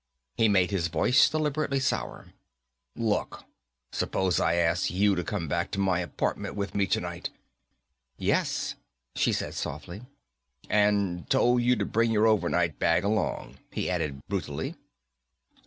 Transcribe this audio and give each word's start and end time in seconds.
He 0.35 0.49
made 0.49 0.71
his 0.71 0.87
voice 0.87 1.29
deliberately 1.29 1.79
sour. 1.79 2.33
"Look, 2.95 3.43
suppose 3.91 4.39
I 4.39 4.55
asked 4.55 4.89
you 4.89 5.13
to 5.13 5.23
come 5.23 5.47
back 5.47 5.69
to 5.69 5.79
my 5.79 5.99
apartment 5.99 6.55
with 6.55 6.73
me 6.73 6.87
tonight?" 6.87 7.29
"Yes," 8.17 8.73
she 9.15 9.31
said 9.31 9.53
softly. 9.53 10.01
"And 10.71 11.29
told 11.29 11.61
you 11.61 11.75
to 11.75 11.85
bring 11.85 12.09
your 12.09 12.25
overnight 12.25 12.79
bag 12.79 13.03
along," 13.03 13.57
he 13.71 13.91
added 13.91 14.21
brutally. 14.27 14.73